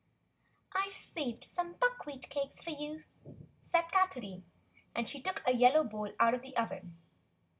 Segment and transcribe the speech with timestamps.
[0.73, 3.03] "I've saved some buckwheat cakes for you,"
[3.61, 4.43] said Catherine,
[4.95, 6.97] and she took a yellow bowl out of the oven.